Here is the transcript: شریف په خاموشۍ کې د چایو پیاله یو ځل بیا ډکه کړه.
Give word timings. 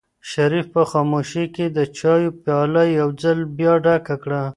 شریف 0.31 0.65
په 0.73 0.81
خاموشۍ 0.91 1.45
کې 1.55 1.65
د 1.77 1.79
چایو 1.97 2.31
پیاله 2.43 2.83
یو 2.99 3.09
ځل 3.21 3.39
بیا 3.57 3.73
ډکه 3.83 4.15
کړه. 4.23 4.43